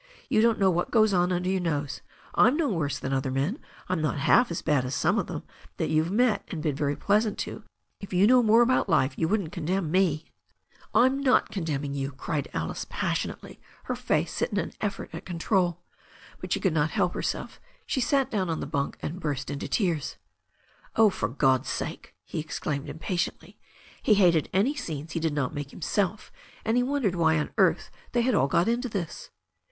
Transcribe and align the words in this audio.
You 0.29 0.41
don't 0.41 0.57
know 0.57 0.71
what 0.71 0.89
goes 0.89 1.13
on 1.13 1.31
under 1.31 1.47
your 1.47 1.61
nose. 1.61 2.01
I'm 2.33 2.57
no 2.57 2.69
worse 2.69 2.97
than 2.97 3.13
other 3.13 3.29
men. 3.29 3.59
I'm 3.87 4.01
not 4.01 4.17
half 4.17 4.49
as 4.49 4.63
bad 4.63 4.83
as 4.83 4.95
some 4.95 5.19
of 5.19 5.27
them 5.27 5.43
that 5.77 5.91
you've 5.91 6.09
met 6.09 6.43
and 6.47 6.63
been 6.63 6.73
very 6.75 6.95
pleasant 6.95 7.37
to. 7.41 7.61
If 7.99 8.11
you 8.11 8.25
knew 8.25 8.41
more 8.41 8.63
about 8.63 8.89
life 8.89 9.13
you 9.15 9.27
wouldn't 9.27 9.51
condemn 9.51 9.91
me." 9.91 10.01
THE 10.01 10.05
STORY 10.07 10.29
OF 10.33 10.33
A 10.33 11.15
NEW 11.17 11.23
ZEALAND 11.23 11.27
RIVER 11.27 11.45
377 11.45 11.49
«T>. 11.53 11.53
Fm 11.53 11.53
not 11.53 11.53
condemning 11.53 11.93
you," 11.93 12.11
cried 12.13 12.49
Alice 12.51 12.85
passionately, 12.89 13.61
her 13.83 13.95
face 13.95 14.33
set 14.33 14.51
in 14.51 14.57
an 14.57 14.73
effort 14.81 15.09
at 15.13 15.25
control. 15.27 15.83
But 16.39 16.51
she 16.51 16.59
could 16.59 16.73
not 16.73 16.89
help 16.89 17.13
herself. 17.13 17.61
She 17.85 18.01
sat 18.01 18.31
down 18.31 18.49
on 18.49 18.59
the 18.59 18.65
bunk 18.65 18.97
and 19.03 19.19
burst 19.19 19.51
into 19.51 19.67
tears. 19.67 20.17
"Oh, 20.95 21.11
for 21.11 21.27
God's 21.29 21.69
sake," 21.69 22.15
he 22.25 22.39
exclaimed 22.39 22.89
impatiently. 22.89 23.59
He 24.01 24.15
hated 24.15 24.49
any 24.51 24.73
scenes 24.73 25.11
he 25.11 25.19
did 25.19 25.33
not 25.35 25.53
make 25.53 25.69
himself, 25.69 26.31
and 26.65 26.75
he 26.75 26.81
wondered 26.81 27.13
why 27.13 27.37
on 27.37 27.51
earth 27.59 27.91
they 28.13 28.21
had 28.23 28.33
all 28.33 28.47
got 28.47 28.67
into 28.67 28.89
this. 28.89 29.29